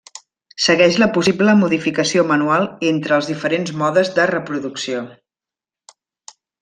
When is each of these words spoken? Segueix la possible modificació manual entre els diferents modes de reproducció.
Segueix 0.67 0.95
la 1.01 1.07
possible 1.17 1.53
modificació 1.59 2.23
manual 2.31 2.65
entre 2.93 3.15
els 3.19 3.29
diferents 3.33 3.75
modes 3.83 4.11
de 4.17 4.27
reproducció. 4.33 5.05